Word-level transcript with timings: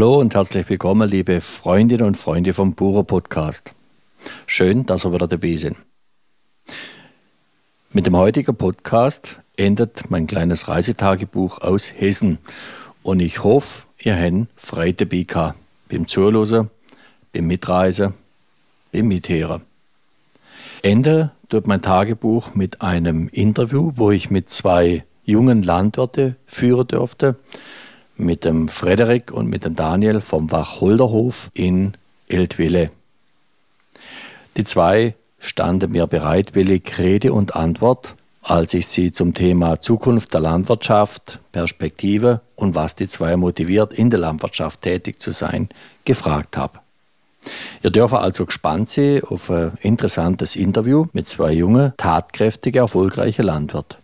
Hallo 0.00 0.18
und 0.18 0.34
herzlich 0.34 0.66
willkommen, 0.70 1.10
liebe 1.10 1.42
Freundinnen 1.42 2.06
und 2.06 2.16
Freunde 2.16 2.54
vom 2.54 2.72
Bura 2.72 3.02
Podcast. 3.02 3.74
Schön, 4.46 4.86
dass 4.86 5.04
ihr 5.04 5.12
wieder 5.12 5.28
dabei 5.28 5.56
sind. 5.56 5.76
Mit 7.92 8.06
dem 8.06 8.16
heutigen 8.16 8.56
Podcast 8.56 9.38
endet 9.58 10.10
mein 10.10 10.26
kleines 10.26 10.68
Reisetagebuch 10.68 11.60
aus 11.60 11.92
Hessen 11.92 12.38
und 13.02 13.20
ich 13.20 13.44
hoffe, 13.44 13.88
ihr 13.98 14.16
habt 14.16 14.48
frei 14.56 14.92
dabei 14.92 15.52
beim 15.90 16.08
Zuhören, 16.08 16.70
beim 17.34 17.46
Mitreisen, 17.46 18.14
beim 18.92 19.06
Mithören. 19.06 19.60
Ende 20.80 21.32
tut 21.50 21.66
mein 21.66 21.82
Tagebuch 21.82 22.54
mit 22.54 22.80
einem 22.80 23.28
Interview, 23.28 23.92
wo 23.96 24.10
ich 24.10 24.30
mit 24.30 24.48
zwei 24.48 25.04
jungen 25.24 25.62
Landwirte 25.62 26.36
führen 26.46 26.88
durfte, 26.88 27.36
mit 28.20 28.44
dem 28.44 28.68
Frederik 28.68 29.32
und 29.32 29.48
mit 29.48 29.64
dem 29.64 29.74
Daniel 29.74 30.20
vom 30.20 30.50
Wacholderhof 30.50 31.50
in 31.54 31.94
Eltville. 32.28 32.90
Die 34.56 34.64
zwei 34.64 35.14
standen 35.38 35.92
mir 35.92 36.06
bereitwillig 36.06 36.98
Rede 36.98 37.32
und 37.32 37.56
Antwort, 37.56 38.14
als 38.42 38.74
ich 38.74 38.86
sie 38.86 39.12
zum 39.12 39.34
Thema 39.34 39.80
Zukunft 39.80 40.32
der 40.34 40.40
Landwirtschaft, 40.40 41.40
Perspektive 41.52 42.40
und 42.56 42.74
was 42.74 42.96
die 42.96 43.08
zwei 43.08 43.36
motiviert, 43.36 43.92
in 43.92 44.10
der 44.10 44.20
Landwirtschaft 44.20 44.82
tätig 44.82 45.20
zu 45.20 45.32
sein, 45.32 45.68
gefragt 46.04 46.56
habe. 46.56 46.80
Ihr 47.82 47.90
dürft 47.90 48.14
also 48.14 48.44
gespannt 48.44 48.90
sein 48.90 49.22
auf 49.24 49.50
ein 49.50 49.72
interessantes 49.80 50.56
Interview 50.56 51.06
mit 51.12 51.26
zwei 51.28 51.52
jungen, 51.52 51.92
tatkräftigen, 51.96 52.82
erfolgreichen 52.82 53.46
Landwirten. 53.46 53.98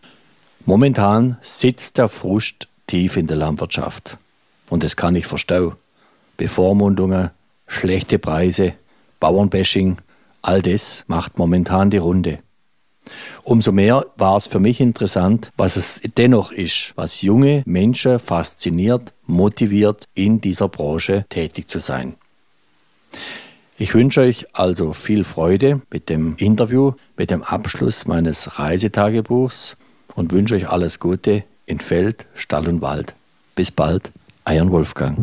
Momentan 0.64 1.36
sitzt 1.42 1.98
der 1.98 2.08
Frust 2.08 2.68
tief 2.86 3.16
in 3.16 3.26
der 3.26 3.36
Landwirtschaft. 3.36 4.18
Und 4.68 4.82
das 4.82 4.96
kann 4.96 5.16
ich 5.16 5.26
verstehen. 5.26 5.72
Bevormundungen, 6.36 7.30
schlechte 7.66 8.18
Preise, 8.18 8.74
Bauernbashing, 9.20 9.98
all 10.42 10.62
das 10.62 11.04
macht 11.06 11.38
momentan 11.38 11.90
die 11.90 11.96
Runde. 11.96 12.38
Umso 13.44 13.70
mehr 13.72 14.06
war 14.16 14.36
es 14.36 14.46
für 14.46 14.58
mich 14.58 14.80
interessant, 14.80 15.52
was 15.56 15.76
es 15.76 16.00
dennoch 16.16 16.50
ist, 16.50 16.92
was 16.96 17.22
junge 17.22 17.62
Menschen 17.64 18.18
fasziniert, 18.18 19.12
motiviert, 19.26 20.08
in 20.14 20.40
dieser 20.40 20.68
Branche 20.68 21.24
tätig 21.28 21.68
zu 21.68 21.78
sein. 21.78 22.14
Ich 23.78 23.94
wünsche 23.94 24.22
euch 24.22 24.46
also 24.54 24.92
viel 24.92 25.22
Freude 25.22 25.82
mit 25.90 26.08
dem 26.08 26.36
Interview, 26.38 26.94
mit 27.16 27.30
dem 27.30 27.42
Abschluss 27.42 28.06
meines 28.06 28.58
Reisetagebuchs 28.58 29.76
und 30.14 30.32
wünsche 30.32 30.54
euch 30.54 30.68
alles 30.68 30.98
Gute 30.98 31.44
in 31.66 31.80
Feld, 31.80 32.26
Stall 32.34 32.68
und 32.68 32.80
Wald. 32.80 33.14
Bis 33.56 33.70
bald, 33.70 34.10
Eiern 34.44 34.70
Wolfgang. 34.70 35.18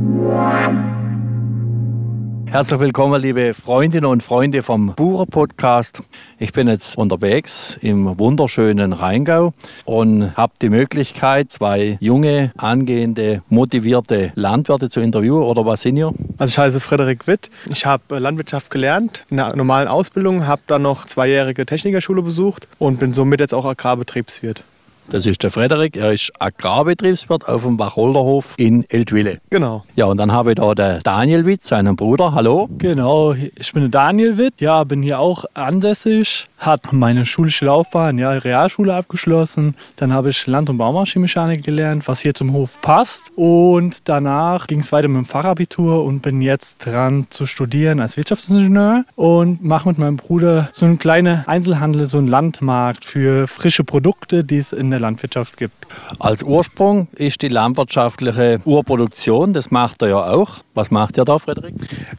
Herzlich 2.45 2.79
willkommen, 2.79 3.19
liebe 3.19 3.55
Freundinnen 3.55 4.05
und 4.05 4.21
Freunde 4.21 4.61
vom 4.61 4.93
Bucher 4.93 5.25
Podcast. 5.25 6.03
Ich 6.37 6.53
bin 6.53 6.67
jetzt 6.67 6.97
unterwegs 6.99 7.79
im 7.81 8.19
wunderschönen 8.19 8.93
Rheingau 8.93 9.53
und 9.85 10.37
habe 10.37 10.53
die 10.61 10.69
Möglichkeit, 10.69 11.51
zwei 11.51 11.97
junge, 11.99 12.51
angehende, 12.55 13.41
motivierte 13.49 14.33
Landwirte 14.35 14.89
zu 14.89 14.99
interviewen. 14.99 15.41
Oder 15.41 15.65
was 15.65 15.81
sind 15.81 15.97
ihr? 15.97 16.13
Also 16.37 16.51
ich 16.51 16.57
heiße 16.59 16.79
Frederik 16.79 17.25
Witt. 17.25 17.49
Ich 17.71 17.87
habe 17.87 18.19
Landwirtschaft 18.19 18.69
gelernt 18.69 19.25
in 19.31 19.39
einer 19.39 19.55
normalen 19.55 19.87
Ausbildung, 19.87 20.45
habe 20.45 20.61
dann 20.67 20.83
noch 20.83 21.07
zweijährige 21.07 21.65
Technikerschule 21.65 22.21
besucht 22.21 22.67
und 22.77 22.99
bin 22.99 23.13
somit 23.13 23.39
jetzt 23.39 23.55
auch 23.55 23.65
Agrarbetriebswirt. 23.65 24.63
Das 25.09 25.25
ist 25.25 25.43
der 25.43 25.51
Frederik, 25.51 25.95
er 25.95 26.13
ist 26.13 26.31
Agrarbetriebswirt 26.39 27.47
auf 27.47 27.63
dem 27.63 27.77
Wacholderhof 27.77 28.55
in 28.57 28.85
Eltville. 28.89 29.39
Genau. 29.49 29.83
Ja, 29.95 30.05
und 30.05 30.17
dann 30.17 30.31
habe 30.31 30.51
ich 30.51 30.55
da 30.55 30.73
den 30.73 31.01
Daniel 31.03 31.45
Witt, 31.45 31.63
seinen 31.63 31.95
Bruder. 31.95 32.33
Hallo. 32.33 32.69
Genau, 32.77 33.33
ich 33.33 33.73
bin 33.73 33.83
der 33.83 33.89
Daniel 33.89 34.37
Witt. 34.37 34.61
Ja, 34.61 34.83
bin 34.83 35.03
hier 35.03 35.19
auch 35.19 35.45
ansässig, 35.53 36.47
hat 36.65 36.93
meine 36.93 37.25
schulische 37.25 37.65
Laufbahn, 37.65 38.17
ja, 38.17 38.31
Realschule 38.31 38.95
abgeschlossen. 38.95 39.75
Dann 39.97 40.13
habe 40.13 40.29
ich 40.29 40.47
Land- 40.47 40.69
und 40.69 40.77
Baumaschinenmechanik 40.77 41.63
gelernt, 41.63 42.07
was 42.07 42.21
hier 42.21 42.33
zum 42.33 42.53
Hof 42.53 42.81
passt. 42.81 43.31
Und 43.35 44.07
danach 44.07 44.67
ging 44.67 44.79
es 44.79 44.91
weiter 44.91 45.07
mit 45.07 45.17
dem 45.17 45.25
Fachabitur 45.25 46.03
und 46.03 46.21
bin 46.21 46.41
jetzt 46.41 46.85
dran 46.85 47.27
zu 47.29 47.45
studieren 47.45 47.99
als 47.99 48.17
Wirtschaftsingenieur 48.17 49.05
und 49.15 49.63
mache 49.63 49.89
mit 49.89 49.97
meinem 49.97 50.17
Bruder 50.17 50.69
so 50.71 50.85
einen 50.85 50.99
kleinen 50.99 51.43
Einzelhandel, 51.47 52.05
so 52.05 52.17
einen 52.17 52.27
Landmarkt 52.27 53.05
für 53.05 53.47
frische 53.47 53.83
Produkte, 53.83 54.43
die 54.43 54.57
es 54.57 54.71
in 54.71 54.89
der 54.89 54.99
Landwirtschaft 54.99 55.57
gibt. 55.57 55.87
Als 56.19 56.43
Ursprung 56.43 57.07
ist 57.15 57.41
die 57.41 57.49
landwirtschaftliche 57.49 58.61
Urproduktion, 58.65 59.53
das 59.53 59.71
macht 59.71 60.01
er 60.01 60.09
ja 60.09 60.23
auch. 60.23 60.61
Was 60.73 60.89
macht 60.89 61.17
ihr 61.17 61.25
da, 61.25 61.37
Frederik? 61.37 61.75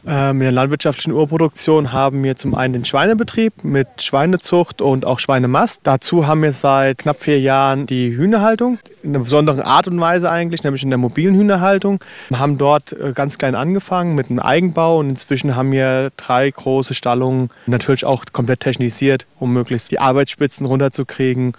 Ähm, 0.07 0.37
in 0.37 0.39
der 0.39 0.51
landwirtschaftlichen 0.51 1.11
Urproduktion 1.11 1.91
haben 1.91 2.23
wir 2.23 2.37
zum 2.37 2.55
einen 2.55 2.73
den 2.73 2.85
Schweinebetrieb 2.85 3.63
mit 3.63 3.87
Schweinezucht 4.35 4.81
und 4.81 5.05
auch 5.05 5.19
Schweinemast. 5.19 5.81
Dazu 5.83 6.27
haben 6.27 6.43
wir 6.43 6.51
seit 6.51 6.99
knapp 6.99 7.21
vier 7.21 7.39
Jahren 7.39 7.85
die 7.85 8.15
Hühnerhaltung, 8.15 8.79
in 9.01 9.11
einer 9.11 9.23
besonderen 9.23 9.61
Art 9.61 9.87
und 9.87 9.99
Weise 9.99 10.29
eigentlich, 10.29 10.63
nämlich 10.63 10.83
in 10.83 10.89
der 10.89 10.97
mobilen 10.97 11.35
Hühnerhaltung. 11.35 11.99
Wir 12.29 12.39
haben 12.39 12.57
dort 12.57 12.91
äh, 12.93 13.13
ganz 13.13 13.37
klein 13.37 13.55
angefangen 13.55 14.15
mit 14.15 14.29
einem 14.29 14.39
Eigenbau 14.39 14.99
und 14.99 15.09
inzwischen 15.09 15.55
haben 15.55 15.71
wir 15.71 16.11
drei 16.17 16.49
große 16.51 16.93
Stallungen, 16.93 17.49
natürlich 17.65 18.05
auch 18.05 18.25
komplett 18.33 18.59
technisiert, 18.59 19.25
um 19.39 19.53
möglichst 19.53 19.91
die 19.91 19.99
Arbeitsspitzen 19.99 20.65
runterzukriegen 20.65 21.53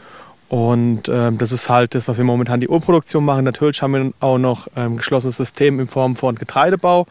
und 0.49 1.09
ähm, 1.09 1.39
das 1.39 1.51
ist 1.51 1.69
halt 1.69 1.95
das, 1.95 2.07
was 2.07 2.19
wir 2.19 2.25
momentan 2.25 2.61
die 2.61 2.69
Urproduktion 2.69 3.25
machen. 3.25 3.45
Natürlich 3.45 3.83
haben 3.83 3.95
wir 3.95 4.13
auch 4.21 4.39
noch 4.39 4.69
ein 4.77 4.93
ähm, 4.93 4.97
geschlossenes 4.97 5.37
System 5.37 5.81
in 5.81 5.89
Form 5.89 6.15
von 6.15 6.37
Getreidebau. 6.37 7.07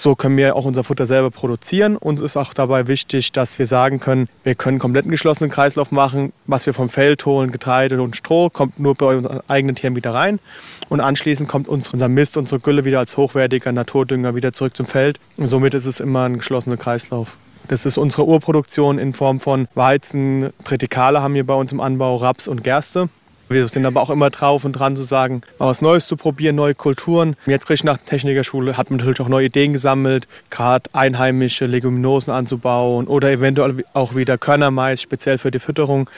So 0.00 0.14
können 0.14 0.36
wir 0.36 0.54
auch 0.54 0.64
unser 0.64 0.84
Futter 0.84 1.08
selber 1.08 1.32
produzieren. 1.32 1.96
Uns 1.96 2.22
ist 2.22 2.36
auch 2.36 2.54
dabei 2.54 2.86
wichtig, 2.86 3.32
dass 3.32 3.58
wir 3.58 3.66
sagen 3.66 3.98
können, 3.98 4.28
wir 4.44 4.54
können 4.54 4.74
einen 4.74 4.78
kompletten 4.78 5.10
geschlossenen 5.10 5.50
Kreislauf 5.50 5.90
machen. 5.90 6.32
Was 6.46 6.66
wir 6.66 6.72
vom 6.72 6.88
Feld 6.88 7.26
holen, 7.26 7.50
Getreide 7.50 8.00
und 8.00 8.14
Stroh, 8.14 8.48
kommt 8.48 8.78
nur 8.78 8.94
bei 8.94 9.16
unseren 9.16 9.40
eigenen 9.48 9.74
Tieren 9.74 9.96
wieder 9.96 10.14
rein. 10.14 10.38
Und 10.88 11.00
anschließend 11.00 11.48
kommt 11.48 11.66
unser 11.66 12.06
Mist, 12.06 12.36
unsere 12.36 12.60
Gülle 12.60 12.84
wieder 12.84 13.00
als 13.00 13.16
hochwertiger 13.16 13.72
Naturdünger 13.72 14.36
wieder 14.36 14.52
zurück 14.52 14.76
zum 14.76 14.86
Feld. 14.86 15.18
Und 15.36 15.46
somit 15.46 15.74
ist 15.74 15.86
es 15.86 15.98
immer 15.98 16.26
ein 16.26 16.36
geschlossener 16.36 16.76
Kreislauf. 16.76 17.36
Das 17.66 17.84
ist 17.84 17.98
unsere 17.98 18.24
Urproduktion 18.24 19.00
in 19.00 19.14
Form 19.14 19.40
von 19.40 19.66
Weizen, 19.74 20.50
Tritikale 20.62 21.22
haben 21.22 21.34
wir 21.34 21.44
bei 21.44 21.54
uns 21.54 21.72
im 21.72 21.80
Anbau, 21.80 22.14
Raps 22.14 22.46
und 22.46 22.62
Gerste. 22.62 23.08
Wir 23.50 23.66
sind 23.68 23.86
aber 23.86 24.02
auch 24.02 24.10
immer 24.10 24.28
drauf 24.28 24.64
und 24.64 24.72
dran 24.72 24.94
zu 24.94 25.02
sagen, 25.02 25.40
mal 25.58 25.68
was 25.68 25.80
Neues 25.80 26.06
zu 26.06 26.16
probieren, 26.16 26.56
neue 26.56 26.74
Kulturen. 26.74 27.34
Jetzt 27.46 27.66
frisch 27.66 27.82
nach 27.82 27.96
der 27.96 28.06
Technikerschule 28.06 28.76
hat 28.76 28.90
man 28.90 28.98
natürlich 28.98 29.20
auch 29.20 29.28
neue 29.28 29.46
Ideen 29.46 29.72
gesammelt, 29.72 30.28
gerade 30.50 30.90
einheimische 30.92 31.64
Leguminosen 31.64 32.32
anzubauen 32.32 33.06
oder 33.06 33.30
eventuell 33.30 33.84
auch 33.94 34.14
wieder 34.14 34.36
Körnermais, 34.36 35.00
speziell 35.00 35.38
für 35.38 35.50
die 35.50 35.60
Fütterung, 35.60 36.10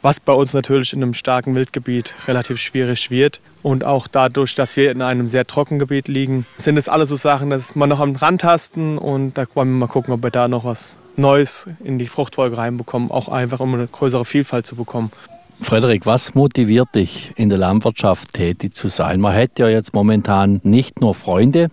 was 0.00 0.18
bei 0.18 0.32
uns 0.32 0.54
natürlich 0.54 0.94
in 0.94 1.02
einem 1.02 1.12
starken 1.12 1.54
Wildgebiet 1.54 2.14
relativ 2.26 2.58
schwierig 2.58 3.10
wird. 3.10 3.40
Und 3.62 3.84
auch 3.84 4.08
dadurch, 4.08 4.54
dass 4.54 4.76
wir 4.76 4.90
in 4.90 5.02
einem 5.02 5.28
sehr 5.28 5.46
trockenen 5.46 5.80
Gebiet 5.80 6.08
liegen, 6.08 6.46
sind 6.56 6.78
es 6.78 6.88
alles 6.88 7.10
so 7.10 7.16
Sachen, 7.16 7.50
dass 7.50 7.74
man 7.74 7.90
noch 7.90 8.00
am 8.00 8.16
Randtasten 8.16 8.96
und 8.96 9.36
da 9.36 9.44
wollen 9.54 9.68
wir 9.68 9.86
mal 9.86 9.88
gucken, 9.88 10.14
ob 10.14 10.22
wir 10.22 10.30
da 10.30 10.48
noch 10.48 10.64
was 10.64 10.96
Neues 11.16 11.66
in 11.82 11.98
die 11.98 12.06
Fruchtfolge 12.06 12.56
reinbekommen, 12.56 13.10
auch 13.10 13.28
einfach 13.28 13.60
um 13.60 13.74
eine 13.74 13.88
größere 13.88 14.24
Vielfalt 14.24 14.66
zu 14.66 14.76
bekommen. 14.76 15.10
Frederik, 15.60 16.06
was 16.06 16.34
motiviert 16.34 16.94
dich, 16.94 17.32
in 17.36 17.48
der 17.48 17.58
Landwirtschaft 17.58 18.32
tätig 18.32 18.74
zu 18.74 18.88
sein? 18.88 19.20
Man 19.20 19.32
hätte 19.32 19.64
ja 19.64 19.68
jetzt 19.68 19.92
momentan 19.92 20.60
nicht 20.62 21.00
nur 21.00 21.14
Freunde, 21.14 21.68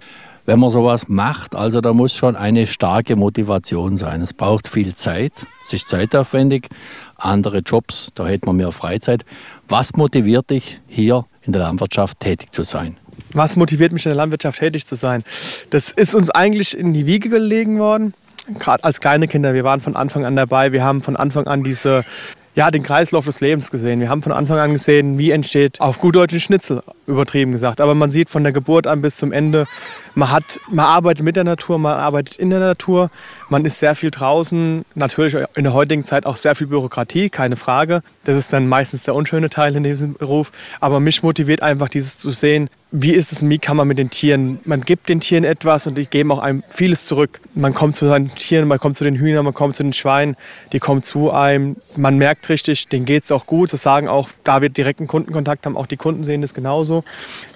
wenn 0.46 0.59
man 0.59 0.69
sowas 0.69 1.07
macht. 1.07 1.56
Also 1.56 1.81
da 1.81 1.94
muss 1.94 2.13
schon 2.16 2.35
eine 2.35 2.68
starke 2.68 3.16
Motivation 3.16 3.95
sein. 3.97 4.22
Es 4.22 4.34
braucht 4.34 4.68
viel 4.68 4.95
Zeit, 4.95 5.34
es 5.63 5.74
ist 5.74 5.88
zeitaufwendig. 5.88 6.68
Andere 7.18 7.59
Jobs, 7.59 8.09
da 8.16 8.25
hätte 8.28 8.47
man 8.47 8.57
mehr 8.57 8.72
Freizeit. 8.72 9.24
Was 9.68 9.94
motiviert 9.95 10.50
dich, 10.50 10.81
hier 10.88 11.25
in 11.44 11.53
der 11.53 11.62
Landwirtschaft 11.62 12.19
tätig 12.19 12.51
zu 12.51 12.63
sein? 12.63 12.97
Was 13.34 13.56
motiviert 13.56 13.92
mich 13.92 14.06
in 14.06 14.09
der 14.09 14.18
Landwirtschaft 14.18 14.59
tätig 14.59 14.86
zu 14.86 14.95
sein? 14.95 15.24
Das 15.69 15.92
ist 15.92 16.15
uns 16.15 16.30
eigentlich 16.30 16.77
in 16.77 16.94
die 16.94 17.06
Wiege 17.06 17.30
gelegen 17.30 17.80
worden. 17.80 18.13
Gerade 18.59 18.83
als 18.83 19.00
kleine 19.00 19.27
Kinder, 19.27 19.54
wir 19.54 19.63
waren 19.63 19.81
von 19.81 19.95
Anfang 19.95 20.25
an 20.25 20.36
dabei. 20.36 20.71
Wir 20.71 20.83
haben 20.83 21.01
von 21.01 21.15
Anfang 21.15 21.48
an 21.48 21.63
diese 21.63 22.06
ja, 22.56 22.72
den 22.72 22.84
Kreislauf 22.84 23.25
des 23.25 23.42
Lebens 23.42 23.69
gesehen. 23.69 24.00
Wir 24.00 24.10
haben 24.10 24.22
von 24.22 24.31
Anfang 24.31 24.57
an 24.57 24.72
gesehen, 24.72 25.19
wie 25.19 25.31
entsteht 25.31 25.81
auf 25.81 26.00
gut 26.00 26.16
deutschen 26.16 26.40
Schnitzel, 26.40 26.81
übertrieben 27.06 27.52
gesagt. 27.52 27.81
Aber 27.81 27.96
man 27.96 28.12
sieht 28.12 28.30
von 28.30 28.44
der 28.44 28.54
Geburt 28.54 28.88
an 28.88 29.02
bis 29.02 29.18
zum 29.18 29.34
Ende, 29.34 29.66
man, 30.13 30.31
hat, 30.31 30.60
man 30.69 30.86
arbeitet 30.86 31.25
mit 31.25 31.36
der 31.36 31.44
Natur, 31.44 31.78
man 31.78 32.00
arbeitet 32.00 32.38
in 32.38 32.50
der 32.50 32.60
Natur, 32.60 33.10
man 33.50 33.66
ist 33.66 33.80
sehr 33.80 33.94
viel 33.94 34.10
draußen. 34.10 34.86
Natürlich 34.96 35.36
in 35.56 35.66
der 35.66 35.74
heutigen 35.74 36.06
Zeit 36.06 36.25
auch 36.25 36.38
sehr 36.38 36.56
viel 36.56 36.68
Bürokratie, 36.68 37.30
keine 37.30 37.57
Frage. 37.57 38.02
Das 38.25 38.36
ist 38.36 38.51
dann 38.51 38.68
meistens 38.68 39.04
der 39.04 39.16
unschöne 39.16 39.50
Teil 39.50 39.75
in 39.75 39.83
diesem 39.83 40.13
Beruf. 40.16 40.51
Aber 40.80 41.00
mich 41.00 41.24
motiviert 41.24 41.62
einfach 41.62 41.89
dieses 41.89 42.19
zu 42.19 42.31
sehen, 42.31 42.69
wie 43.01 43.12
ist 43.12 43.31
es, 43.31 43.48
wie 43.48 43.57
kann 43.57 43.75
man 43.75 43.88
mit 43.88 43.98
den 43.98 44.10
Tieren, 44.10 44.60
man 44.63 44.81
gibt 44.81 45.10
den 45.10 45.19
Tieren 45.19 45.44
etwas 45.44 45.86
und 45.86 45.98
die 45.98 46.06
geben 46.06 46.31
auch 46.31 46.39
einem 46.39 46.63
vieles 46.69 47.06
zurück. 47.06 47.42
Man 47.54 47.74
kommt 47.74 47.95
zu 47.95 48.07
seinen 48.07 48.33
Tieren, 48.36 48.68
man 48.68 48.80
kommt 48.80 48.95
zu 48.95 49.04
den 49.04 49.16
Hühnern, 49.16 49.44
man 49.44 49.54
kommt 49.54 49.75
zu 49.75 49.83
den 49.83 49.92
Schweinen, 49.92 50.38
die 50.72 50.80
kommen 50.80 51.04
zu 51.04 51.31
einem. 51.31 51.75
Man 51.98 52.18
merkt 52.18 52.48
richtig, 52.48 52.88
denen 52.88 53.06
geht 53.06 53.25
es 53.25 53.31
auch 53.31 53.48
gut. 53.48 53.74
Das 53.74 53.81
sagen 53.81 54.07
auch, 54.07 54.30
da 54.44 54.62
wir 54.62 54.69
direkten 54.69 55.07
Kundenkontakt 55.07 55.66
haben, 55.66 55.75
auch 55.75 55.88
die 55.88 55.98
Kunden 55.98 56.24
sehen 56.24 56.42
das 56.42 56.54
genauso. 56.54 57.04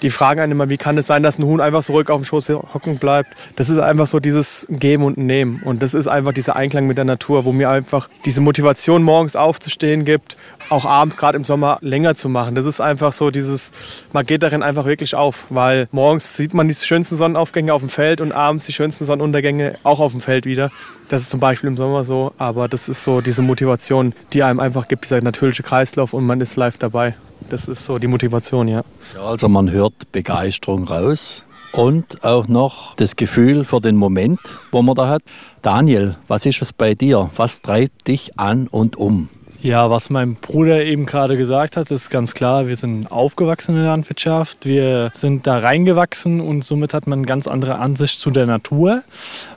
Die 0.02 0.10
fragen 0.10 0.42
einen 0.42 0.52
immer, 0.52 0.70
wie 0.70 0.78
kann 0.78 0.98
es 0.98 1.08
sein, 1.08 1.24
dass 1.24 1.40
ein 1.40 1.46
Huhn 1.46 1.62
einfach 1.62 1.84
so 1.84 1.94
ruhig 1.94 2.10
auf 2.10 2.22
dem 2.22 2.26
Schoß 2.26 2.50
hocken 2.50 2.98
bleibt. 2.98 3.34
Das 3.56 3.70
ist 3.70 3.78
einfach 3.78 4.08
so 4.08 4.20
dieses 4.20 4.68
Geben 4.70 5.04
und 5.04 5.18
Nehmen. 5.18 5.62
Und 5.64 5.82
das 5.82 5.94
ist 5.94 6.08
einfach 6.08 6.34
dieser 6.34 6.58
Einklang 6.58 6.86
mit 6.86 6.98
der 6.98 7.06
Natur, 7.06 7.46
wo 7.46 7.54
mir 7.54 7.70
einfach 7.70 8.10
diese 8.26 8.42
Motivation 8.42 9.04
morgens 9.04 9.38
aufzustehen 9.38 10.04
gibt 10.04 10.36
auch 10.70 10.86
abends, 10.86 11.18
gerade 11.18 11.38
im 11.38 11.44
Sommer, 11.44 11.78
länger 11.82 12.16
zu 12.16 12.30
machen. 12.30 12.56
Das 12.56 12.66
ist 12.66 12.82
einfach 12.82 13.14
so 13.14 13.32
dieses, 13.32 13.72
man 14.14 14.26
geht 14.26 14.44
darin 14.44 14.64
einfach 14.64 14.86
wirklich 14.86 15.16
auf, 15.16 15.46
weil 15.50 15.88
morgens 15.92 16.36
sieht 16.36 16.54
man 16.54 16.68
die 16.68 16.76
schönsten 16.76 17.16
Sonnenaufgänge 17.16 17.74
auf 17.74 17.82
dem 17.82 17.90
Feld 17.90 18.22
und 18.22 18.32
abends 18.32 18.66
die 18.66 18.74
schönsten 18.74 19.06
Sonnenuntergänge 19.06 19.74
auch 19.84 20.00
auf 20.00 20.12
dem 20.12 20.22
Feld 20.22 20.46
wieder. 20.46 20.72
Das 21.08 21.22
ist 21.22 21.30
zum 21.30 21.40
Beispiel 21.40 21.68
im 21.68 21.78
Sommer 21.78 22.04
so, 22.04 22.34
aber 22.38 22.68
das 22.68 22.90
ist 22.90 23.04
so 23.04 23.22
diese 23.22 23.42
Motivation, 23.42 24.14
die 24.34 24.44
einem 24.44 24.60
einfach 24.60 24.88
gibt, 24.88 25.06
dieser 25.06 25.22
natürliche 25.22 25.64
Kreislauf 25.64 26.14
und 26.14 26.26
man 26.26 26.42
ist 26.42 26.56
live 26.56 26.78
dabei. 26.78 27.16
Das 27.50 27.68
ist 27.68 27.86
so 27.86 27.98
die 27.98 28.08
Motivation, 28.08 28.68
ja. 28.68 28.84
ja 29.16 29.22
also 29.24 29.50
man 29.50 29.72
hört 29.72 30.12
Begeisterung 30.12 30.84
raus 30.88 31.46
und 31.72 32.24
auch 32.24 32.48
noch 32.48 32.96
das 32.96 33.16
Gefühl 33.16 33.64
für 33.64 33.80
den 33.80 33.96
Moment, 33.96 34.40
wo 34.72 34.82
man 34.82 34.96
da 34.96 35.08
hat. 35.08 35.24
Daniel, 35.62 36.16
was 36.28 36.46
ist 36.46 36.62
es 36.62 36.74
bei 36.74 36.96
dir? 36.96 37.30
Was 37.36 37.62
treibt 37.62 38.08
dich 38.08 38.40
an 38.40 38.68
und 38.68 38.96
um? 38.96 39.30
Ja, 39.62 39.90
was 39.90 40.10
mein 40.10 40.36
Bruder 40.36 40.86
eben 40.86 41.06
gerade 41.06 41.36
gesagt 41.36 41.76
hat, 41.76 41.92
ist 41.92 42.10
ganz 42.10 42.34
klar, 42.34 42.68
wir 42.70 42.78
sind 42.78 43.12
aufgewachsen 43.12 43.76
in 43.76 43.82
der 43.82 43.92
Landwirtschaft, 43.92 44.66
wir 44.66 45.12
sind 45.14 45.48
da 45.48 45.58
reingewachsen 45.58 46.40
und 46.40 46.64
somit 46.64 46.94
hat 46.94 47.08
man 47.08 47.20
eine 47.20 47.28
ganz 47.28 47.46
andere 47.46 47.78
Ansicht 47.78 48.22
zu 48.22 48.30
der 48.32 48.46
Natur. 48.46 49.04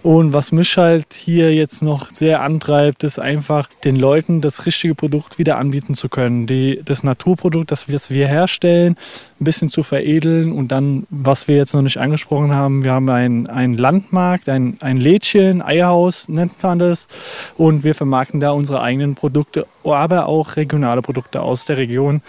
Und 0.03 0.33
was 0.33 0.51
mich 0.51 0.77
halt 0.77 1.13
hier 1.15 1.55
jetzt 1.55 1.83
noch 1.83 2.11
sehr 2.11 2.43
antreibt, 2.43 3.05
ist 3.05 3.21
einfach 3.21 3.69
den 3.85 3.95
Leuten 3.95 4.41
das 4.41 4.67
richtige 4.67 4.97
Produkt 4.97 5.39
wieder 5.39 5.57
anbieten 5.59 5.95
zu 5.95 6.09
können. 6.09 6.49
Die, 6.49 6.83
das 6.85 7.05
Naturprodukt, 7.05 7.71
das 7.71 7.89
wir 7.89 8.27
herstellen, 8.27 8.97
ein 9.43 9.45
bisschen 9.45 9.69
zu 9.69 9.83
veredeln 9.83 10.53
und 10.53 10.71
dann, 10.71 11.05
was 11.11 11.49
wir 11.49 11.57
jetzt 11.57 11.75
noch 11.75 11.83
nicht 11.83 11.99
angesprochen 11.99 12.55
haben, 12.55 12.85
wir 12.85 12.93
haben 12.93 13.09
einen, 13.09 13.77
Landmarkt, 13.77 14.49
ein, 14.49 14.77
ein 14.81 14.97
Lädchen, 14.97 15.63
Eierhaus 15.63 16.29
nennt 16.29 16.63
man 16.63 16.79
das 16.79 17.09
und 17.57 17.83
wir 17.83 17.97
vermarkten 17.97 18.39
da 18.39 18.53
unsere 18.53 18.81
eigenen 18.81 19.17
Produkte, 19.17 19.67
aber 19.83 20.27
auch 20.27 20.55
regionale 20.55 21.03
Produkte 21.03 21.43
aus 21.43 21.67
der 21.67 21.77
Region, 21.77 22.23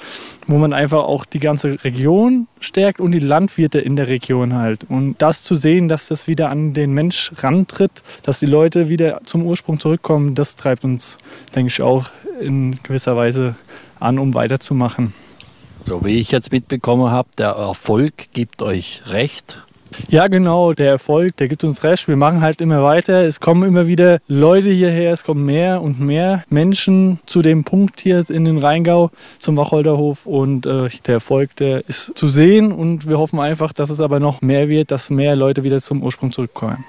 wo 0.48 0.58
man 0.58 0.74
einfach 0.74 1.04
auch 1.04 1.26
die 1.26 1.40
ganze 1.40 1.84
Region 1.84 2.48
stärkt 2.60 3.00
und 3.00 3.12
die 3.12 3.20
Landwirte 3.20 3.80
in 3.80 3.96
der 3.96 4.08
Region 4.08 4.56
halt. 4.56 4.86
Und 4.90 5.22
das 5.22 5.44
zu 5.44 5.54
sehen, 5.54 5.88
dass 5.88 6.08
das 6.08 6.28
wieder 6.28 6.50
an 6.50 6.74
den 6.74 6.94
Mensch 6.94 7.32
rantritt, 7.38 8.02
dass 8.24 8.40
die 8.40 8.48
Leute 8.48 8.90
wieder 8.90 9.22
zum 9.24 9.46
Ursprung 9.46 9.80
zurückkommen, 9.80 10.34
das 10.34 10.56
treibt 10.56 10.84
uns, 10.84 11.20
denke 11.56 11.68
ich, 11.72 11.82
auch 11.82 12.10
in 12.42 12.80
gewisser 12.82 13.16
Weise 13.16 13.56
an, 14.00 14.18
um 14.18 14.34
weiterzumachen. 14.34 15.14
So 15.86 16.04
wie 16.06 16.20
ich 16.20 16.32
jetzt 16.32 16.52
mitbekommen 16.52 17.12
habe, 17.12 17.30
der 17.38 17.50
Erfolg 17.50 18.14
gibt 18.34 18.62
euch 18.62 19.04
recht. 19.08 19.62
Ja, 20.10 20.28
genau, 20.28 20.74
der 20.74 20.90
Erfolg, 20.90 21.38
der 21.38 21.48
gibt 21.48 21.64
uns 21.64 21.84
recht. 21.84 22.08
Wir 22.08 22.16
machen 22.16 22.42
halt 22.42 22.62
immer 22.62 22.84
weiter. 22.84 23.26
Es 23.26 23.40
kommen 23.40 23.68
immer 23.68 23.86
wieder 23.86 24.20
Leute 24.28 24.70
hierher, 24.70 25.12
es 25.12 25.24
kommen 25.24 25.46
mehr 25.46 25.82
und 25.82 26.00
mehr 26.00 26.44
Menschen 26.50 27.20
zu 27.26 27.42
dem 27.42 27.64
Punkt 27.64 28.00
hier 28.00 28.28
in 28.30 28.46
den 28.46 28.58
Rheingau 28.58 29.12
zum 29.40 29.58
Wacholderhof 29.58 30.26
und 30.26 30.66
äh, 30.66 30.90
der 31.06 31.16
Erfolg, 31.16 31.56
der 31.58 31.88
ist 31.88 32.18
zu 32.18 32.28
sehen 32.28 32.72
und 32.72 33.08
wir 33.08 33.20
hoffen 33.20 33.40
einfach, 33.40 33.74
dass 33.74 33.90
es 33.90 34.00
aber 34.00 34.20
noch 34.20 34.42
mehr 34.42 34.70
wird, 34.70 34.90
dass 34.90 35.10
mehr 35.10 35.36
Leute 35.36 35.64
wieder 35.64 35.80
zum 35.80 36.02
Ursprung 36.02 36.32
zurückkommen. 36.32 36.86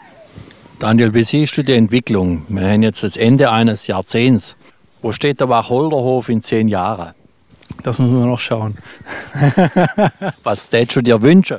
Daniel, 0.79 1.15
wie 1.15 1.25
siehst 1.25 1.57
du 1.57 1.63
die 1.63 1.75
Entwicklung? 1.75 2.43
Wir 2.49 2.69
haben 2.69 2.83
jetzt 2.83 3.03
das 3.03 3.17
Ende 3.17 3.51
eines 3.51 3.87
Jahrzehnts. 3.87 4.57
Wo 5.03 5.13
steht 5.13 5.41
der 5.41 5.49
Wacholderhof 5.49 6.29
in 6.29 6.41
zehn 6.43 6.69
Jahren? 6.69 7.13
Das 7.83 7.99
müssen 7.99 8.19
wir 8.19 8.27
noch 8.27 8.39
schauen. 8.39 8.77
Was 10.43 10.71
tätest 10.71 10.97
du 10.97 11.03
dir 11.03 11.23
wünschen? 11.23 11.59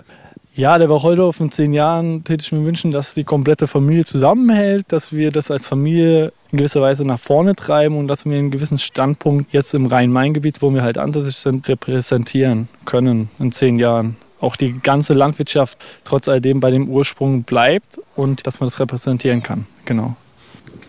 Ja, 0.55 0.77
der 0.77 0.89
Wacholderhof 0.89 1.41
in 1.41 1.51
zehn 1.51 1.73
Jahren 1.73 2.23
täte 2.23 2.41
ich 2.45 2.51
mir 2.53 2.63
wünschen, 2.63 2.91
dass 2.91 3.13
die 3.13 3.25
komplette 3.25 3.67
Familie 3.67 4.05
zusammenhält, 4.05 4.85
dass 4.87 5.11
wir 5.11 5.31
das 5.31 5.51
als 5.51 5.67
Familie 5.67 6.31
in 6.51 6.59
gewisser 6.59 6.81
Weise 6.81 7.03
nach 7.03 7.19
vorne 7.19 7.57
treiben 7.57 7.97
und 7.97 8.07
dass 8.07 8.25
wir 8.25 8.37
einen 8.37 8.51
gewissen 8.51 8.79
Standpunkt 8.79 9.51
jetzt 9.51 9.73
im 9.73 9.87
Rhein-Main-Gebiet, 9.87 10.61
wo 10.61 10.73
wir 10.73 10.81
halt 10.81 10.97
ansässig 10.97 11.35
sind, 11.35 11.67
repräsentieren 11.67 12.69
können 12.85 13.29
in 13.37 13.51
zehn 13.51 13.79
Jahren. 13.79 14.15
Auch 14.39 14.55
die 14.55 14.79
ganze 14.79 15.13
Landwirtschaft 15.13 15.77
trotz 16.05 16.29
alledem 16.29 16.61
bei 16.61 16.71
dem 16.71 16.87
Ursprung 16.87 17.43
bleibt 17.43 17.99
und 18.15 18.47
dass 18.47 18.61
man 18.61 18.67
das 18.67 18.79
repräsentieren 18.79 19.43
kann. 19.43 19.67
Genau. 19.83 20.15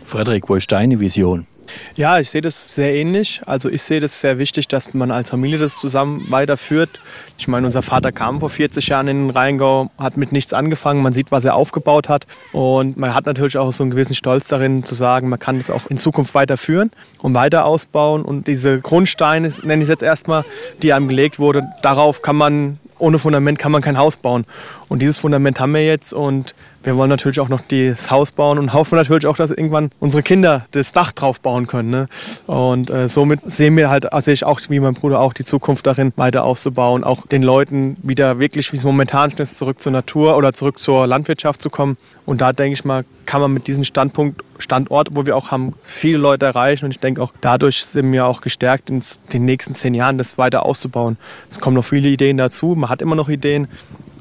Frederik, 0.05 0.49
wo 0.49 0.55
ist 0.55 0.71
deine 0.71 1.01
Vision? 1.01 1.49
Ja, 1.95 2.19
ich 2.19 2.31
sehe 2.31 2.41
das 2.41 2.75
sehr 2.75 2.95
ähnlich. 2.95 3.41
Also 3.47 3.71
ich 3.71 3.83
sehe 3.83 4.01
das 4.01 4.21
sehr 4.21 4.39
wichtig, 4.39 4.69
dass 4.69 4.95
man 4.95 5.11
als 5.11 5.31
Familie 5.31 5.59
das 5.59 5.79
zusammen 5.79 6.27
weiterführt. 6.29 7.01
Ich 7.39 7.49
meine, 7.49 7.67
unser 7.67 7.83
Vater 7.83 8.13
kam 8.13 8.41
vor 8.41 8.51
40 8.51 8.89
Jahren 8.89 9.09
in 9.09 9.29
den 9.29 9.31
Rheingau, 9.31 9.91
hat 9.99 10.17
mit 10.17 10.33
nichts 10.33 10.53
angefangen. 10.53 11.03
Man 11.03 11.13
sieht, 11.13 11.31
was 11.31 11.45
er 11.45 11.55
aufgebaut 11.55 12.09
hat. 12.09 12.27
Und 12.53 12.97
man 12.97 13.15
hat 13.15 13.27
natürlich 13.27 13.59
auch 13.59 13.73
so 13.73 13.85
einen 13.85 13.91
gewissen 13.91 14.15
Stolz 14.15 14.49
darin 14.49 14.85
zu 14.85 14.95
sagen, 14.95 15.29
man 15.29 15.39
kann 15.39 15.57
das 15.57 15.71
auch 15.71 15.87
in 15.87 15.99
Zukunft 15.99 16.35
weiterführen 16.35 16.91
und 17.21 17.35
weiter 17.35 17.65
ausbauen. 17.65 18.23
Und 18.23 18.47
diese 18.47 18.81
Grundsteine, 18.81 19.49
nenne 19.63 19.83
ich 19.83 19.87
es 19.87 19.89
jetzt 19.89 20.03
erstmal, 20.03 20.45
die 20.83 20.93
einem 20.93 21.09
gelegt 21.09 21.39
wurde, 21.39 21.65
darauf 21.83 22.23
kann 22.23 22.37
man, 22.37 22.79
ohne 22.99 23.19
Fundament 23.19 23.59
kann 23.59 23.73
man 23.73 23.83
kein 23.83 23.99
Haus 23.99 24.17
bauen. 24.17 24.45
Und 24.89 25.01
dieses 25.01 25.19
Fundament 25.19 25.61
haben 25.61 25.75
wir 25.75 25.85
jetzt 25.85 26.13
und 26.13 26.55
wir 26.87 26.97
wollen 26.97 27.11
natürlich 27.11 27.41
auch 27.41 27.49
noch 27.49 27.63
das 27.63 28.11
Haus 28.13 28.31
bauen 28.31 28.59
und 28.59 28.73
hoffen 28.73 28.97
natürlich 28.97 29.27
auch, 29.27 29.37
dass 29.37 29.51
irgendwann 29.51 29.91
unsere 29.99 30.23
Kinder 30.23 30.67
das 30.71 30.93
Dach 30.93 31.11
drauf 31.11 31.41
bauen 31.41 31.67
können. 31.67 31.91
Ne? 31.91 32.07
Und 32.47 32.91
äh, 32.91 33.09
somit 33.09 33.41
sehen 33.45 33.77
wir 33.77 33.91
halt, 33.91 34.13
also 34.13 34.31
ich 34.31 34.45
auch 34.45 34.61
wie 34.69 34.79
mein 34.79 34.95
Bruder 34.95 35.21
auch 35.21 35.33
die 35.33 35.45
Zukunft 35.45 35.87
darin, 35.87 36.13
weiter 36.15 36.45
aufzubauen, 36.45 37.03
auch 37.03 37.27
den 37.27 37.43
Leuten 37.43 37.97
wieder 38.03 38.39
wirklich, 38.39 38.73
wie 38.73 38.77
es 38.77 38.85
momentan 38.85 39.33
ist, 39.33 39.59
zurück 39.59 39.81
zur 39.81 39.91
Natur 39.91 40.37
oder 40.37 40.53
zurück 40.53 40.79
zur 40.79 41.07
Landwirtschaft 41.09 41.61
zu 41.61 41.71
kommen. 41.71 41.97
Und 42.25 42.41
da 42.41 42.53
denke 42.53 42.75
ich 42.75 42.85
mal, 42.85 43.05
kann 43.27 43.41
man 43.41 43.53
mit 43.53 43.67
diesem 43.67 43.83
Standpunkt, 43.83 44.43
Standort, 44.59 45.09
wo 45.13 45.27
wir 45.27 45.37
auch 45.37 45.51
haben, 45.51 45.75
viele 45.83 46.19
Leute 46.19 46.47
erreichen. 46.47 46.87
Und 46.87 46.93
ich 46.93 47.01
denke 47.01 47.21
auch, 47.21 47.33
dadurch 47.41 47.85
sind 47.85 48.13
wir 48.13 48.27
auch 48.27 48.41
gestärkt, 48.41 48.91
in 48.91 49.03
den 49.33 49.45
nächsten 49.45 49.75
zehn 49.75 49.95
Jahren 49.95 50.19
das 50.19 50.39
weiter 50.39 50.65
auszubauen. 50.65 51.17
Es 51.51 51.61
kommen 51.61 51.75
noch 51.75 51.85
viele 51.85 52.09
Ideen 52.09 52.37
dazu. 52.37 52.75
Man 52.77 52.89
hat 52.89 53.03
immer 53.03 53.17
noch 53.17 53.29
Ideen. 53.29 53.69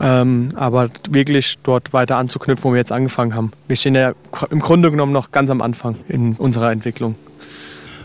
Ähm, 0.02 0.50
aber 0.56 0.90
wirklich 1.10 1.58
dort 1.64 1.94
weiter 1.94 2.18
anzuknüpfen, 2.18 2.64
wo 2.66 2.74
wir 2.74 2.80
jetzt 2.80 2.92
angefangen 2.92 3.34
haben. 3.34 3.52
Wir 3.68 3.76
stehen 3.76 3.96
ja 3.96 4.14
im 4.50 4.60
Grunde 4.60 4.92
genommen 4.92 5.14
noch 5.14 5.32
ganz 5.32 5.50
am 5.50 5.62
Anfang 5.62 5.96
in 6.10 6.34
unserer 6.34 6.72
Entwicklung. 6.72 7.16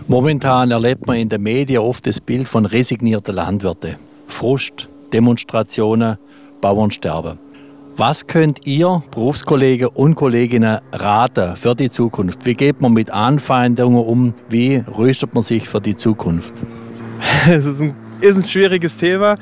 Momentan 0.06 0.70
erlebt 0.70 1.06
man 1.06 1.16
in 1.16 1.28
den 1.28 1.42
Medien 1.42 1.82
oft 1.82 2.06
das 2.06 2.20
Bild 2.20 2.48
von 2.48 2.66
resignierten 2.66 3.34
Landwirten. 3.34 3.96
Frust, 4.28 4.88
Demonstrationen, 5.12 6.16
Bauernsterben. 6.60 7.38
Was 7.96 8.26
könnt 8.26 8.66
ihr, 8.66 9.02
Berufskollegen 9.10 9.88
und 9.88 10.14
Kolleginnen, 10.14 10.78
raten 10.92 11.56
für 11.56 11.74
die 11.74 11.90
Zukunft? 11.90 12.46
Wie 12.46 12.54
geht 12.54 12.80
man 12.80 12.92
mit 12.92 13.10
Anfeindungen 13.10 14.02
um? 14.02 14.34
Wie 14.48 14.82
rüstet 14.96 15.34
man 15.34 15.42
sich 15.42 15.68
für 15.68 15.80
die 15.80 15.96
Zukunft? 15.96 16.54
Es 17.48 17.64
ist 17.64 17.82
ist 18.20 18.36
ein 18.36 18.42
schwieriges 18.44 18.96
Thema. 18.96 19.36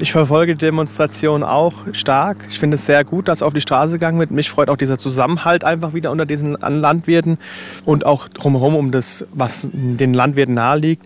Ich 0.00 0.12
verfolge 0.12 0.54
die 0.54 0.64
Demonstration 0.64 1.42
auch 1.42 1.74
stark. 1.92 2.46
Ich 2.48 2.58
finde 2.58 2.74
es 2.74 2.86
sehr 2.86 3.04
gut, 3.04 3.28
dass 3.28 3.42
auf 3.42 3.52
die 3.52 3.60
Straße 3.60 3.92
gegangen 3.92 4.18
wird. 4.18 4.30
Mich 4.30 4.50
freut 4.50 4.68
auch 4.68 4.76
dieser 4.76 4.98
Zusammenhalt 4.98 5.64
einfach 5.64 5.94
wieder 5.94 6.10
unter 6.10 6.26
diesen 6.26 6.54
Landwirten 6.54 7.38
und 7.84 8.04
auch 8.04 8.28
drumherum 8.28 8.74
um 8.74 8.90
das, 8.90 9.24
was 9.32 9.68
den 9.72 10.14
Landwirten 10.14 10.54
naheliegt. 10.54 11.04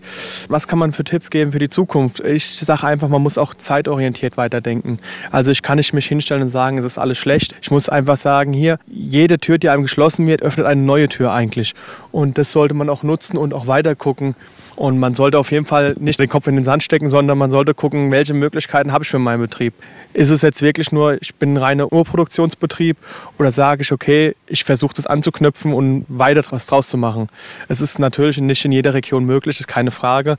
Was 0.49 0.67
kann 0.67 0.79
man 0.79 0.93
für 0.93 1.03
Tipps 1.03 1.29
geben 1.29 1.51
für 1.51 1.59
die 1.59 1.69
Zukunft? 1.69 2.21
Ich 2.21 2.57
sage 2.57 2.87
einfach, 2.87 3.07
man 3.07 3.21
muss 3.21 3.37
auch 3.37 3.53
zeitorientiert 3.53 4.37
weiterdenken. 4.37 4.99
Also 5.31 5.51
ich 5.51 5.61
kann 5.61 5.77
nicht 5.77 5.93
mich 5.93 6.07
hinstellen 6.07 6.43
und 6.43 6.49
sagen, 6.49 6.77
es 6.77 6.85
ist 6.85 6.97
alles 6.97 7.17
schlecht. 7.17 7.55
Ich 7.61 7.69
muss 7.69 7.89
einfach 7.89 8.17
sagen, 8.17 8.53
hier, 8.53 8.79
jede 8.87 9.37
Tür, 9.37 9.57
die 9.57 9.69
einem 9.69 9.83
geschlossen 9.83 10.25
wird, 10.25 10.41
öffnet 10.41 10.65
eine 10.65 10.81
neue 10.81 11.07
Tür 11.07 11.33
eigentlich. 11.33 11.75
Und 12.11 12.37
das 12.37 12.51
sollte 12.51 12.73
man 12.73 12.89
auch 12.89 13.03
nutzen 13.03 13.37
und 13.37 13.53
auch 13.53 13.67
weiter 13.67 13.95
gucken. 13.95 14.35
Und 14.77 14.99
man 14.99 15.15
sollte 15.15 15.39
auf 15.39 15.51
jeden 15.51 15.65
Fall 15.65 15.95
nicht 15.99 16.19
den 16.19 16.29
Kopf 16.29 16.45
in 16.45 16.55
den 16.55 16.63
Sand 16.63 16.83
stecken, 16.83 17.07
sondern 17.07 17.35
man 17.39 17.49
sollte 17.49 17.73
gucken, 17.73 18.11
welche 18.11 18.35
Möglichkeiten 18.35 18.93
habe 18.93 19.03
ich 19.03 19.09
für 19.09 19.17
meinen 19.17 19.41
Betrieb. 19.41 19.73
Ist 20.13 20.29
es 20.29 20.43
jetzt 20.43 20.61
wirklich 20.61 20.91
nur, 20.91 21.19
ich 21.19 21.33
bin 21.33 21.55
ein 21.55 21.57
reiner 21.57 21.91
Urproduktionsbetrieb 21.91 22.95
oder 23.39 23.49
sage 23.49 23.81
ich, 23.81 23.91
okay, 23.91 24.35
ich 24.45 24.63
versuche 24.63 24.93
das 24.93 25.07
anzuknüpfen 25.07 25.73
und 25.73 26.05
weiter 26.09 26.43
was 26.51 26.67
draus 26.67 26.89
zu 26.89 26.97
machen. 26.97 27.27
Es 27.67 27.81
ist 27.81 27.97
natürlich 27.97 28.37
nicht 28.37 28.63
in 28.65 28.71
jeder 28.71 28.93
Region 28.93 29.25
möglich, 29.25 29.59
ist 29.59 29.67
keine 29.67 29.89
Frage. 29.89 30.37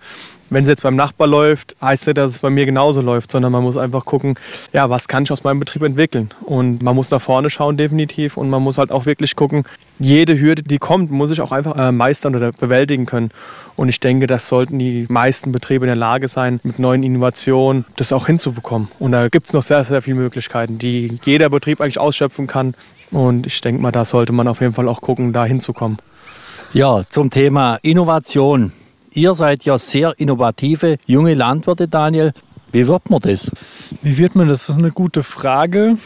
Wenn 0.51 0.63
es 0.63 0.69
jetzt 0.69 0.85
beim 0.85 0.95
Nachbar 0.95 1.27
läuft, 1.27 1.75
heißt 1.83 2.07
nicht, 2.07 2.17
dass 2.17 2.31
es 2.31 2.39
bei 2.39 2.49
mir 2.49 2.65
genauso 2.65 3.01
läuft, 3.01 3.33
sondern 3.33 3.51
man 3.51 3.65
muss 3.65 3.77
einfach 3.77 4.05
gucken, 4.05 4.37
ja, 4.73 4.89
was 4.89 5.09
kann 5.09 5.25
ich 5.25 5.33
aus 5.33 5.43
meinem 5.43 5.59
Betrieb 5.59 5.83
entwickeln. 5.83 6.31
Und 6.43 6.81
man 6.81 6.95
muss 6.95 7.11
nach 7.11 7.21
vorne 7.21 7.51
schauen 7.51 7.77
definitiv 7.77 8.37
und 8.37 8.49
man 8.49 8.63
muss 8.63 8.79
halt 8.79 8.93
auch 8.93 9.05
wirklich 9.05 9.35
gucken, 9.35 9.65
jede 9.99 10.39
Hürde, 10.39 10.63
die 10.63 10.79
kommt, 10.79 11.11
muss 11.11 11.31
ich 11.31 11.41
auch 11.41 11.53
einfach 11.53 11.77
äh, 11.77 11.93
meistern 11.93 12.35
oder 12.37 12.53
bewältigen 12.53 13.07
können. 13.07 13.31
Und 13.77 13.89
ich 13.89 14.01
denke, 14.01 14.27
das 14.27 14.49
sollten 14.49 14.79
die 14.79 15.07
meisten 15.09 15.53
Betriebe 15.53 15.85
in 15.85 15.89
der 15.89 15.97
Lage 15.97 16.29
sein, 16.29 16.61
mit 16.63 16.79
neuen 16.79 17.03
Innovationen 17.03 17.85
das 17.97 18.13
auch 18.13 18.27
hinzubekommen. 18.27 18.89
Und 18.99 19.13
da 19.13 19.29
gibt 19.29 19.47
es 19.47 19.53
noch 19.53 19.63
sehr, 19.63 19.85
sehr 19.85 20.03
viele 20.03 20.17
Möglichkeiten, 20.17 20.79
die 20.79 21.19
jeder 21.25 21.49
Betrieb 21.51 21.81
eigentlich 21.81 21.99
ausschöpfen 21.99 22.47
kann. 22.47 22.75
Und 23.11 23.47
ich 23.47 23.61
denke 23.61 23.81
mal, 23.81 23.93
da 23.93 24.05
sollte 24.05 24.33
man 24.33 24.49
auf 24.49 24.61
jeden 24.61 24.75
Fall 24.75 24.89
auch 24.89 25.01
gucken, 25.01 25.33
da 25.33 25.45
hinzukommen. 25.45 25.99
Ja, 26.73 27.03
zum 27.09 27.31
Thema 27.31 27.79
Innovation. 27.83 28.73
Ihr 29.13 29.35
seid 29.35 29.65
ja 29.65 29.79
sehr 29.79 30.15
innovative 30.19 30.99
junge 31.07 31.35
Landwirte, 31.35 31.89
Daniel. 31.89 32.33
Wie 32.73 32.87
wird 32.87 33.09
man 33.09 33.21
das? 33.21 33.51
Wie 34.03 34.19
wird 34.19 34.35
man 34.35 34.49
das? 34.49 34.67
Das 34.67 34.77
ist 34.77 34.83
eine 34.83 34.93
gute 34.93 35.23
Frage. 35.23 35.97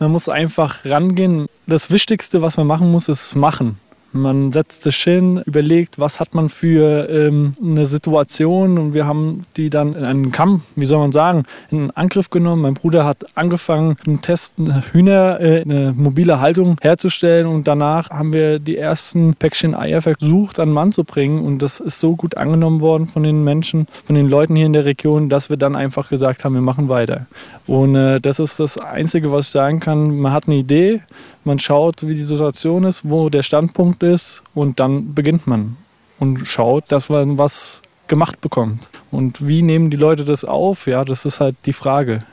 Man 0.00 0.12
muss 0.12 0.30
einfach 0.30 0.84
rangehen. 0.86 1.46
Das 1.66 1.90
Wichtigste, 1.90 2.40
was 2.40 2.56
man 2.56 2.66
machen 2.66 2.90
muss, 2.90 3.08
ist 3.08 3.36
machen. 3.36 3.78
Man 4.12 4.50
setzt 4.50 4.82
sich 4.82 4.96
hin, 4.96 5.40
überlegt, 5.46 6.00
was 6.00 6.18
hat 6.18 6.34
man 6.34 6.48
für 6.48 7.08
ähm, 7.08 7.52
eine 7.62 7.86
Situation 7.86 8.76
und 8.76 8.92
wir 8.92 9.06
haben 9.06 9.46
die 9.56 9.70
dann 9.70 9.94
in 9.94 10.04
einen 10.04 10.32
Kamm, 10.32 10.62
wie 10.74 10.86
soll 10.86 10.98
man 10.98 11.12
sagen, 11.12 11.44
in 11.70 11.92
Angriff 11.92 12.28
genommen. 12.28 12.62
Mein 12.62 12.74
Bruder 12.74 13.04
hat 13.04 13.24
angefangen, 13.36 13.96
einen 14.06 14.20
Test 14.20 14.52
Hühner, 14.92 15.40
äh, 15.40 15.62
eine 15.62 15.94
mobile 15.96 16.40
Haltung 16.40 16.76
herzustellen 16.80 17.46
und 17.46 17.68
danach 17.68 18.10
haben 18.10 18.32
wir 18.32 18.58
die 18.58 18.76
ersten 18.76 19.34
Päckchen 19.34 19.76
Eier 19.76 20.02
versucht 20.02 20.58
an 20.58 20.70
den 20.70 20.74
Mann 20.74 20.90
zu 20.90 21.04
bringen 21.04 21.44
und 21.44 21.60
das 21.60 21.78
ist 21.78 22.00
so 22.00 22.16
gut 22.16 22.36
angenommen 22.36 22.80
worden 22.80 23.06
von 23.06 23.22
den 23.22 23.44
Menschen, 23.44 23.86
von 24.06 24.16
den 24.16 24.28
Leuten 24.28 24.56
hier 24.56 24.66
in 24.66 24.72
der 24.72 24.84
Region, 24.84 25.28
dass 25.28 25.50
wir 25.50 25.56
dann 25.56 25.76
einfach 25.76 26.08
gesagt 26.08 26.44
haben, 26.44 26.54
wir 26.54 26.60
machen 26.60 26.88
weiter. 26.88 27.26
Und 27.68 27.94
äh, 27.94 28.20
das 28.20 28.40
ist 28.40 28.58
das 28.58 28.76
Einzige, 28.76 29.30
was 29.30 29.46
ich 29.46 29.52
sagen 29.52 29.78
kann. 29.78 30.18
Man 30.18 30.32
hat 30.32 30.48
eine 30.48 30.56
Idee, 30.56 31.02
man 31.44 31.58
schaut, 31.58 32.06
wie 32.06 32.14
die 32.14 32.22
Situation 32.22 32.84
ist, 32.84 33.08
wo 33.08 33.28
der 33.28 33.42
Standpunkt 33.42 33.99
ist 34.02 34.42
und 34.54 34.80
dann 34.80 35.14
beginnt 35.14 35.46
man 35.46 35.76
und 36.18 36.46
schaut, 36.46 36.92
dass 36.92 37.08
man 37.08 37.38
was 37.38 37.82
gemacht 38.08 38.40
bekommt. 38.40 38.88
Und 39.10 39.46
wie 39.46 39.62
nehmen 39.62 39.90
die 39.90 39.96
Leute 39.96 40.24
das 40.24 40.44
auf? 40.44 40.86
Ja, 40.86 41.04
das 41.04 41.24
ist 41.24 41.40
halt 41.40 41.56
die 41.66 41.72
Frage. 41.72 42.24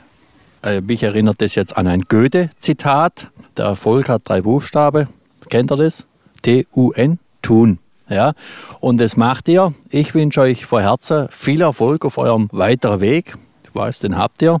Äh, 0.62 0.80
mich 0.80 1.02
erinnert 1.02 1.40
das 1.40 1.54
jetzt 1.54 1.76
an 1.76 1.86
ein 1.86 2.02
Goethe-Zitat. 2.02 3.30
Der 3.56 3.66
Erfolg 3.66 4.08
hat 4.08 4.22
drei 4.24 4.42
Buchstaben. 4.42 5.08
Kennt 5.48 5.70
ihr 5.72 5.76
das? 5.76 6.06
T-U-N, 6.42 7.18
tun. 7.42 7.78
Ja, 8.08 8.32
und 8.80 9.00
das 9.00 9.16
macht 9.16 9.48
ihr. 9.48 9.74
Ich 9.90 10.14
wünsche 10.14 10.40
euch 10.40 10.64
von 10.64 10.80
Herzen 10.80 11.28
viel 11.30 11.60
Erfolg 11.60 12.04
auf 12.06 12.16
eurem 12.16 12.48
weiteren 12.52 13.00
Weg 13.00 13.34
weiß, 13.78 14.00
den 14.00 14.18
habt 14.18 14.42
ihr. 14.42 14.60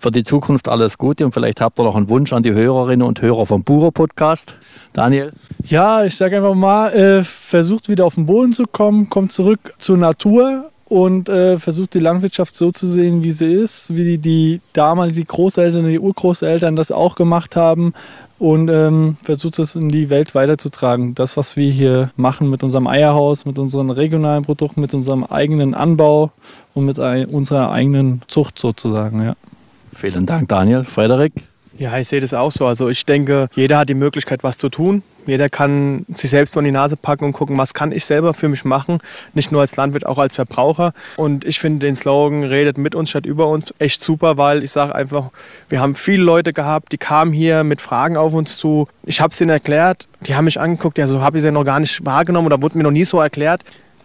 Für 0.00 0.10
die 0.10 0.24
Zukunft 0.24 0.68
alles 0.68 0.98
Gute 0.98 1.24
und 1.24 1.32
vielleicht 1.32 1.60
habt 1.60 1.78
ihr 1.78 1.84
noch 1.84 1.94
einen 1.94 2.08
Wunsch 2.08 2.32
an 2.32 2.42
die 2.42 2.52
Hörerinnen 2.52 3.06
und 3.06 3.22
Hörer 3.22 3.46
vom 3.46 3.62
Buro 3.62 3.92
Podcast. 3.92 4.56
Daniel? 4.92 5.32
Ja, 5.64 6.04
ich 6.04 6.16
sage 6.16 6.38
einfach 6.38 6.54
mal, 6.54 6.92
äh, 6.92 7.22
versucht 7.22 7.88
wieder 7.88 8.04
auf 8.04 8.16
den 8.16 8.26
Boden 8.26 8.52
zu 8.52 8.64
kommen, 8.64 9.08
kommt 9.08 9.30
zurück 9.30 9.74
zur 9.78 9.96
Natur 9.96 10.70
und 10.94 11.28
äh, 11.28 11.58
versucht 11.58 11.94
die 11.94 11.98
Landwirtschaft 11.98 12.54
so 12.54 12.70
zu 12.70 12.86
sehen, 12.86 13.24
wie 13.24 13.32
sie 13.32 13.52
ist, 13.52 13.96
wie 13.96 14.04
die, 14.04 14.18
die 14.18 14.60
damals 14.74 15.16
die 15.16 15.24
Großeltern, 15.24 15.88
die 15.88 15.98
Urgroßeltern 15.98 16.76
das 16.76 16.92
auch 16.92 17.16
gemacht 17.16 17.56
haben 17.56 17.94
und 18.38 18.68
ähm, 18.68 19.16
versucht 19.20 19.58
es 19.58 19.74
in 19.74 19.88
die 19.88 20.08
Welt 20.08 20.36
weiterzutragen. 20.36 21.16
Das, 21.16 21.36
was 21.36 21.56
wir 21.56 21.68
hier 21.68 22.12
machen 22.14 22.48
mit 22.48 22.62
unserem 22.62 22.86
Eierhaus, 22.86 23.44
mit 23.44 23.58
unseren 23.58 23.90
regionalen 23.90 24.44
Produkten, 24.44 24.80
mit 24.80 24.94
unserem 24.94 25.24
eigenen 25.24 25.74
Anbau 25.74 26.30
und 26.74 26.84
mit 26.84 27.00
ein, 27.00 27.26
unserer 27.26 27.72
eigenen 27.72 28.22
Zucht 28.28 28.56
sozusagen. 28.60 29.20
Ja. 29.20 29.34
Vielen 29.94 30.26
Dank, 30.26 30.48
Daniel. 30.48 30.84
Frederik? 30.84 31.32
Ja, 31.76 31.98
ich 31.98 32.06
sehe 32.06 32.20
das 32.20 32.34
auch 32.34 32.52
so. 32.52 32.66
Also 32.66 32.88
ich 32.88 33.04
denke, 33.04 33.48
jeder 33.56 33.78
hat 33.78 33.88
die 33.88 33.94
Möglichkeit, 33.94 34.44
was 34.44 34.58
zu 34.58 34.68
tun. 34.68 35.02
Jeder 35.26 35.48
kann 35.48 36.04
sich 36.14 36.30
selbst 36.30 36.54
vor 36.54 36.62
die 36.62 36.70
Nase 36.70 36.96
packen 36.96 37.24
und 37.24 37.32
gucken, 37.32 37.56
was 37.58 37.74
kann 37.74 37.92
ich 37.92 38.04
selber 38.04 38.34
für 38.34 38.48
mich 38.48 38.64
machen. 38.64 38.98
Nicht 39.34 39.52
nur 39.52 39.60
als 39.60 39.76
Landwirt, 39.76 40.06
auch 40.06 40.18
als 40.18 40.34
Verbraucher. 40.34 40.92
Und 41.16 41.44
ich 41.44 41.58
finde 41.58 41.86
den 41.86 41.96
Slogan, 41.96 42.44
redet 42.44 42.78
mit 42.78 42.94
uns 42.94 43.10
statt 43.10 43.26
über 43.26 43.48
uns, 43.48 43.74
echt 43.78 44.02
super, 44.02 44.36
weil 44.36 44.62
ich 44.62 44.70
sage 44.70 44.94
einfach, 44.94 45.30
wir 45.68 45.80
haben 45.80 45.94
viele 45.94 46.22
Leute 46.22 46.52
gehabt, 46.52 46.92
die 46.92 46.98
kamen 46.98 47.32
hier 47.32 47.64
mit 47.64 47.80
Fragen 47.80 48.16
auf 48.16 48.32
uns 48.32 48.56
zu. 48.56 48.88
Ich 49.04 49.20
habe 49.20 49.32
es 49.32 49.40
ihnen 49.40 49.50
erklärt, 49.50 50.08
die 50.20 50.34
haben 50.34 50.44
mich 50.44 50.60
angeguckt, 50.60 50.98
ja, 50.98 51.06
so 51.06 51.22
habe 51.22 51.38
ich 51.38 51.42
es 51.42 51.46
ja 51.46 51.52
noch 51.52 51.64
gar 51.64 51.80
nicht 51.80 52.04
wahrgenommen 52.04 52.46
oder 52.46 52.62
wurde 52.62 52.78
mir 52.78 52.84
noch 52.84 52.90
nie 52.90 53.04
so 53.04 53.20
erklärt. 53.20 53.62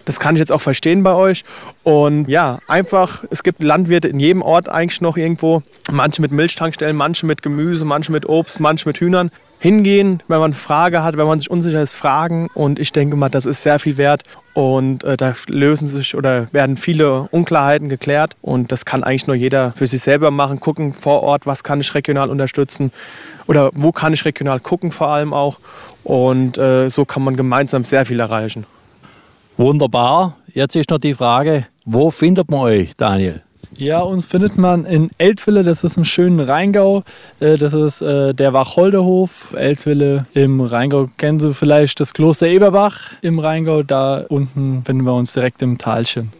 Das 0.09 0.19
kann 0.19 0.33
ich 0.33 0.39
jetzt 0.39 0.51
auch 0.51 0.61
verstehen 0.61 1.03
bei 1.03 1.13
euch. 1.13 1.45
Und 1.83 2.27
ja, 2.27 2.57
einfach, 2.67 3.25
es 3.29 3.43
gibt 3.43 3.61
Landwirte 3.61 4.07
in 4.07 4.19
jedem 4.19 4.41
Ort 4.41 4.67
eigentlich 4.67 5.01
noch 5.01 5.17
irgendwo. 5.17 5.61
Manche 5.91 6.19
mit 6.19 6.31
Milchtankstellen, 6.31 6.95
manche 6.95 7.27
mit 7.27 7.43
Gemüse, 7.43 7.85
manche 7.85 8.11
mit 8.11 8.27
Obst, 8.27 8.59
manche 8.59 8.89
mit 8.89 8.97
Hühnern. 8.97 9.29
Hingehen, 9.59 10.23
wenn 10.27 10.39
man 10.39 10.45
eine 10.45 10.59
Frage 10.59 11.03
hat, 11.03 11.15
wenn 11.15 11.27
man 11.27 11.37
sich 11.37 11.51
unsicher 11.51 11.83
ist, 11.83 11.93
fragen. 11.93 12.49
Und 12.55 12.79
ich 12.79 12.91
denke 12.91 13.17
mal, 13.17 13.29
das 13.29 13.45
ist 13.45 13.61
sehr 13.61 13.77
viel 13.77 13.97
wert. 13.97 14.23
Und 14.55 15.03
äh, 15.03 15.15
da 15.15 15.35
lösen 15.47 15.87
sich 15.87 16.15
oder 16.15 16.47
werden 16.51 16.75
viele 16.75 17.27
Unklarheiten 17.29 17.87
geklärt. 17.87 18.35
Und 18.41 18.71
das 18.71 18.85
kann 18.85 19.03
eigentlich 19.03 19.27
nur 19.27 19.35
jeder 19.35 19.73
für 19.75 19.85
sich 19.85 20.01
selber 20.01 20.31
machen. 20.31 20.59
Gucken 20.59 20.93
vor 20.93 21.21
Ort, 21.21 21.45
was 21.45 21.63
kann 21.63 21.81
ich 21.81 21.93
regional 21.93 22.31
unterstützen 22.31 22.91
oder 23.45 23.69
wo 23.75 23.91
kann 23.91 24.13
ich 24.13 24.25
regional 24.25 24.59
gucken 24.59 24.91
vor 24.91 25.09
allem 25.09 25.35
auch. 25.35 25.59
Und 26.03 26.57
äh, 26.57 26.89
so 26.89 27.05
kann 27.05 27.21
man 27.21 27.35
gemeinsam 27.35 27.83
sehr 27.83 28.07
viel 28.07 28.19
erreichen. 28.19 28.65
Wunderbar. 29.59 30.37
Jetzt 30.53 30.77
ist 30.77 30.89
noch 30.89 30.99
die 30.99 31.13
Frage, 31.13 31.67
wo 31.83 32.11
findet 32.11 32.49
man 32.49 32.61
euch, 32.61 32.95
Daniel? 32.95 33.41
Ja, 33.75 33.99
uns 33.99 34.25
findet 34.25 34.57
man 34.57 34.85
in 34.85 35.09
Eltville, 35.17 35.63
das 35.63 35.83
ist 35.83 35.97
im 35.97 36.05
schönen 36.05 36.39
Rheingau. 36.39 37.03
Äh, 37.41 37.57
das 37.57 37.73
ist 37.73 38.01
äh, 38.01 38.33
der 38.33 38.53
Wacholderhof. 38.53 39.53
Eltville 39.57 40.25
im 40.33 40.61
Rheingau 40.61 41.09
kennen 41.17 41.41
Sie 41.41 41.53
vielleicht 41.53 41.99
das 41.99 42.13
Kloster 42.13 42.47
Eberbach 42.47 43.11
im 43.21 43.37
Rheingau. 43.37 43.83
Da 43.83 44.23
unten 44.29 44.81
finden 44.85 45.03
wir 45.03 45.13
uns 45.13 45.33
direkt 45.33 45.61
im 45.61 45.77
Talchen. 45.77 46.31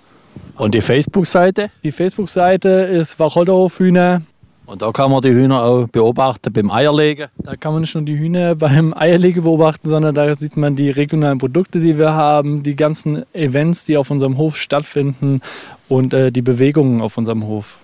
Und 0.56 0.74
die 0.74 0.82
Facebook-Seite? 0.82 1.72
Die 1.84 1.92
Facebook-Seite 1.92 2.70
ist 2.70 3.20
Wacholderhof 3.20 3.80
Hühner. 3.80 4.22
Und 4.70 4.84
da 4.84 4.92
kann 4.92 5.10
man 5.10 5.24
die 5.24 5.32
Hühner 5.32 5.64
auch 5.64 5.88
beobachten 5.88 6.54
beim 6.54 6.70
Eierlegen. 6.70 7.30
Da 7.38 7.56
kann 7.56 7.74
man 7.74 7.82
nicht 7.82 7.96
nur 7.96 8.04
die 8.04 8.20
Hühner 8.20 8.54
beim 8.56 8.94
Eierlegen 8.96 9.42
beobachten, 9.42 9.90
sondern 9.90 10.14
da 10.14 10.36
sieht 10.36 10.58
man 10.58 10.76
die 10.76 10.92
regionalen 10.92 11.40
Produkte, 11.40 11.80
die 11.80 11.98
wir 11.98 12.14
haben, 12.14 12.62
die 12.62 12.76
ganzen 12.76 13.26
Events, 13.34 13.86
die 13.86 13.98
auf 13.98 14.12
unserem 14.12 14.38
Hof 14.38 14.58
stattfinden 14.58 15.42
und 15.88 16.14
äh, 16.14 16.32
die 16.32 16.44
Bewegungen 16.44 17.02
auf 17.02 17.18
unserem 17.18 17.48
Hof. 17.48 17.80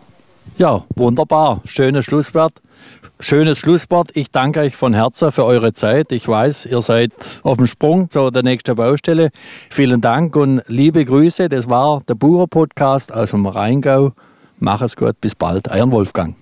Ja, 0.60 0.84
wunderbar. 0.96 1.62
Schönes 1.65 2.06
Schlusswort. 2.06 2.54
Schönes 3.20 3.58
Schlusswort. 3.58 4.12
Ich 4.13 4.30
danke 4.30 4.60
euch 4.60 4.75
von 4.75 4.94
Herzen 4.94 5.32
für 5.32 5.44
eure 5.44 5.74
Zeit. 5.74 6.12
Ich 6.12 6.27
weiß, 6.27 6.68
ihr 6.68 6.82
seid 6.82 7.13
auf 7.42 7.58
dem 7.58 7.65
Sprung 7.65 8.12
zu 8.12 8.30
der 8.30 8.44
nächsten 8.44 8.75
Baustelle. 8.75 9.32
Vielen 9.72 10.01
Dank 10.01 10.36
und 10.36 10.62
liebe 10.68 11.04
Grüße. 11.04 11.50
Das 11.50 11.68
war 11.68 12.04
der 12.08 12.13
Bauer 12.13 12.48
Podcast 12.48 13.12
aus 13.12 13.32
dem 13.32 13.48
Rheingau. 13.48 14.12
Mach 14.60 14.82
es 14.84 14.96
gut, 14.96 15.20
bis 15.20 15.34
bald. 15.34 15.68
Euer 15.70 15.92
Wolfgang. 15.92 16.36